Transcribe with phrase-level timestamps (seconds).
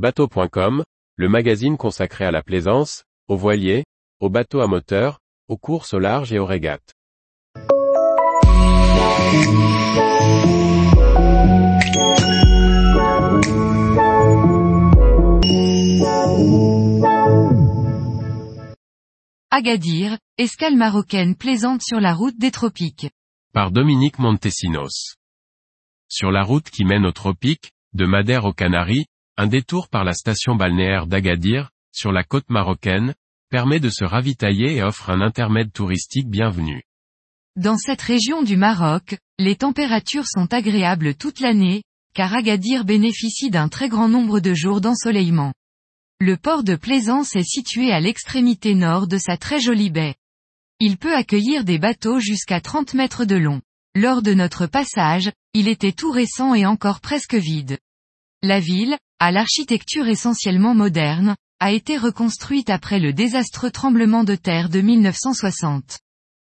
[0.00, 0.82] Bateau.com,
[1.16, 3.84] le magazine consacré à la plaisance, aux voiliers,
[4.18, 6.94] aux bateaux à moteur, aux courses au large et aux régates.
[19.50, 23.10] Agadir, escale marocaine plaisante sur la route des tropiques.
[23.52, 25.16] Par Dominique Montesinos.
[26.08, 29.04] Sur la route qui mène aux tropiques, de Madère aux Canaries,
[29.40, 33.14] un détour par la station balnéaire d'Agadir, sur la côte marocaine,
[33.48, 36.82] permet de se ravitailler et offre un intermède touristique bienvenu.
[37.56, 41.82] Dans cette région du Maroc, les températures sont agréables toute l'année,
[42.12, 45.54] car Agadir bénéficie d'un très grand nombre de jours d'ensoleillement.
[46.20, 50.16] Le port de Plaisance est situé à l'extrémité nord de sa très jolie baie.
[50.80, 53.62] Il peut accueillir des bateaux jusqu'à 30 mètres de long.
[53.94, 57.78] Lors de notre passage, il était tout récent et encore presque vide.
[58.42, 64.70] La ville, à l'architecture essentiellement moderne, a été reconstruite après le désastreux tremblement de terre
[64.70, 65.98] de 1960.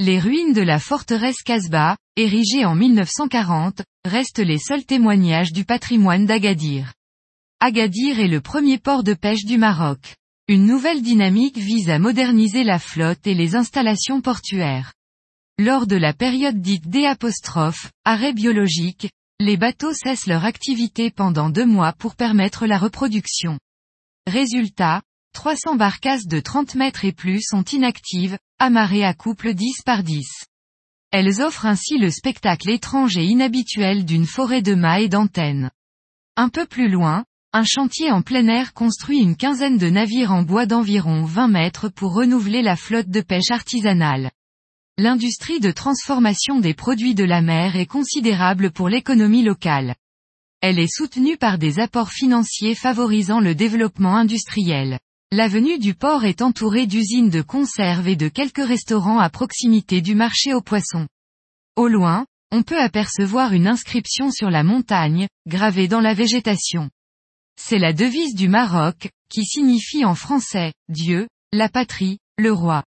[0.00, 6.24] Les ruines de la forteresse Casbah, érigée en 1940, restent les seuls témoignages du patrimoine
[6.24, 6.94] d'Agadir.
[7.60, 10.16] Agadir est le premier port de pêche du Maroc.
[10.48, 14.94] Une nouvelle dynamique vise à moderniser la flotte et les installations portuaires.
[15.58, 17.06] Lors de la période dite D',
[18.04, 23.58] arrêt biologique, les bateaux cessent leur activité pendant deux mois pour permettre la reproduction.
[24.26, 25.02] Résultat,
[25.34, 30.26] 300 barcasses de 30 mètres et plus sont inactives, amarrées à couple 10 par 10.
[31.10, 35.70] Elles offrent ainsi le spectacle étrange et inhabituel d'une forêt de mâts et d'antennes.
[36.36, 40.42] Un peu plus loin, un chantier en plein air construit une quinzaine de navires en
[40.42, 44.30] bois d'environ 20 mètres pour renouveler la flotte de pêche artisanale.
[44.98, 49.94] L'industrie de transformation des produits de la mer est considérable pour l'économie locale.
[50.62, 54.98] Elle est soutenue par des apports financiers favorisant le développement industriel.
[55.30, 60.14] L'avenue du port est entourée d'usines de conserve et de quelques restaurants à proximité du
[60.14, 61.06] marché aux poissons.
[61.76, 66.88] Au loin, on peut apercevoir une inscription sur la montagne, gravée dans la végétation.
[67.60, 72.82] C'est la devise du Maroc, qui signifie en français, Dieu, la patrie, le roi.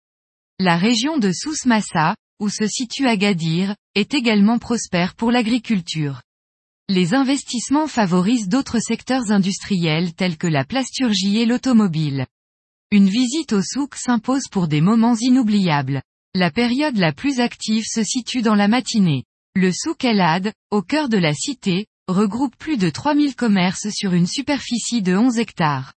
[0.59, 6.23] La région de Souss-Massa, où se situe Agadir, est également prospère pour l'agriculture.
[6.89, 12.25] Les investissements favorisent d'autres secteurs industriels tels que la plasturgie et l'automobile.
[12.91, 16.01] Une visite au souk s'impose pour des moments inoubliables.
[16.35, 19.25] La période la plus active se situe dans la matinée.
[19.55, 24.27] Le souk El au cœur de la cité, regroupe plus de 3000 commerces sur une
[24.27, 25.93] superficie de 11 hectares.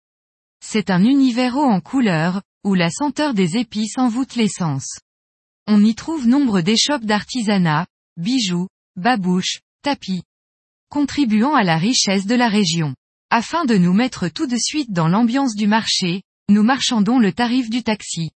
[0.61, 4.99] C'est un univers haut en couleurs, où la senteur des épices envoûte l'essence.
[5.67, 7.85] On y trouve nombre d'échoppes d'artisanat,
[8.17, 10.23] bijoux, babouches, tapis,
[10.89, 12.95] contribuant à la richesse de la région.
[13.29, 17.69] Afin de nous mettre tout de suite dans l'ambiance du marché, nous marchandons le tarif
[17.69, 18.31] du taxi.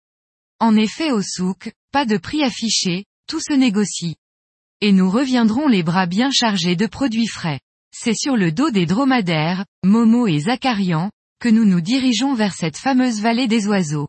[0.59, 4.15] En effet au souk, pas de prix affiché, tout se négocie
[4.81, 7.59] et nous reviendrons les bras bien chargés de produits frais.
[7.93, 11.11] C'est sur le dos des dromadaires, Momo et Zacharian,
[11.41, 14.07] que nous nous dirigeons vers cette fameuse vallée des oiseaux.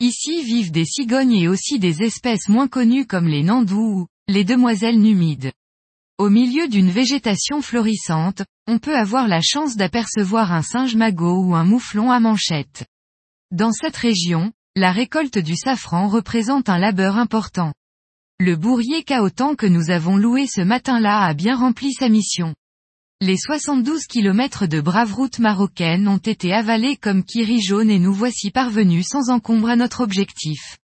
[0.00, 4.44] Ici vivent des cigognes et aussi des espèces moins connues comme les nandous ou les
[4.44, 5.50] demoiselles numides.
[6.18, 11.54] Au milieu d'une végétation florissante, on peut avoir la chance d'apercevoir un singe magot ou
[11.54, 12.84] un mouflon à manchette.
[13.50, 17.72] Dans cette région, la récolte du safran représente un labeur important.
[18.38, 22.54] Le bourrier caotan que nous avons loué ce matin-là a bien rempli sa mission.
[23.20, 28.12] Les 72 km de brave route marocaine ont été avalés comme kiri jaune et nous
[28.12, 30.78] voici parvenus sans encombre à notre objectif.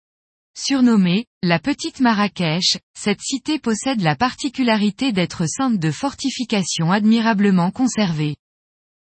[0.57, 8.37] Surnommée, la petite Marrakech, cette cité possède la particularité d'être ceinte de fortifications admirablement conservées.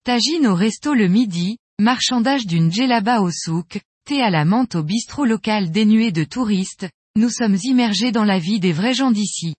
[0.06, 4.82] Tagine au resto le midi, marchandage d'une djellaba au souk, thé à la menthe au
[4.82, 9.54] bistrot local dénué de touristes, nous sommes immergés dans la vie des vrais gens d'ici.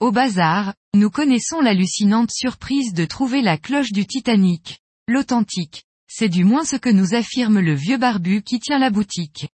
[0.00, 4.78] Au bazar, nous connaissons l'hallucinante surprise de trouver la cloche du Titanic.
[5.08, 5.86] L'authentique.
[6.08, 9.48] C'est du moins ce que nous affirme le vieux barbu qui tient la boutique.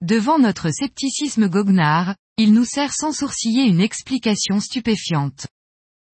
[0.00, 5.46] Devant notre scepticisme goguenard, il nous sert sans sourciller une explication stupéfiante.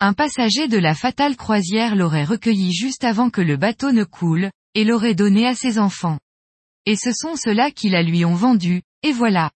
[0.00, 4.50] Un passager de la fatale croisière l'aurait recueilli juste avant que le bateau ne coule,
[4.74, 6.18] et l'aurait donné à ses enfants.
[6.84, 9.50] Et ce sont ceux-là qui la lui ont vendu, et voilà.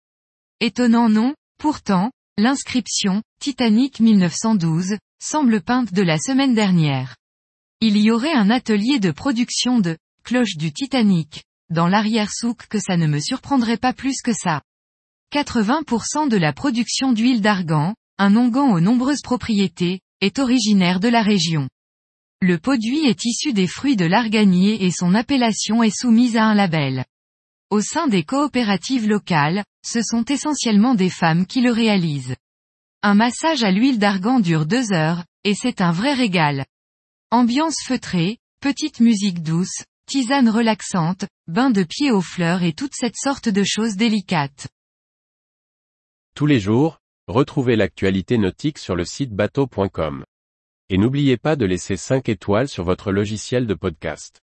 [0.62, 7.16] Étonnant non, pourtant, l'inscription, Titanic 1912, semble peinte de la semaine dernière.
[7.80, 12.98] Il y aurait un atelier de production de cloche du Titanic, dans l'arrière-souk que ça
[12.98, 14.62] ne me surprendrait pas plus que ça.
[15.34, 21.22] 80% de la production d'huile d'argan, un onguent aux nombreuses propriétés, est originaire de la
[21.22, 21.70] région.
[22.42, 26.54] Le produit est issu des fruits de l'arganier et son appellation est soumise à un
[26.54, 27.06] label.
[27.70, 32.36] Au sein des coopératives locales, ce sont essentiellement des femmes qui le réalisent.
[33.04, 36.66] Un massage à l'huile d'argan dure deux heures, et c'est un vrai régal.
[37.30, 43.16] Ambiance feutrée, petite musique douce, tisane relaxante, bain de pied aux fleurs et toute cette
[43.16, 44.68] sorte de choses délicates.
[46.36, 46.98] Tous les jours,
[47.28, 50.26] retrouvez l'actualité nautique sur le site bateau.com.
[50.90, 54.42] Et n'oubliez pas de laisser 5 étoiles sur votre logiciel de podcast.